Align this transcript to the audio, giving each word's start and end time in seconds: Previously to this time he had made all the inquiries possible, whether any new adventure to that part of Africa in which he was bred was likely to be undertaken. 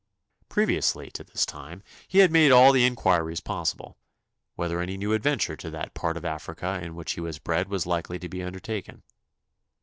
Previously 0.49 1.11
to 1.11 1.23
this 1.23 1.45
time 1.45 1.83
he 2.07 2.17
had 2.17 2.31
made 2.31 2.51
all 2.51 2.71
the 2.71 2.87
inquiries 2.87 3.39
possible, 3.39 3.99
whether 4.55 4.81
any 4.81 4.97
new 4.97 5.13
adventure 5.13 5.55
to 5.55 5.69
that 5.69 5.93
part 5.93 6.17
of 6.17 6.25
Africa 6.25 6.79
in 6.81 6.95
which 6.95 7.11
he 7.11 7.21
was 7.21 7.37
bred 7.37 7.69
was 7.69 7.85
likely 7.85 8.17
to 8.17 8.27
be 8.27 8.41
undertaken. 8.41 9.03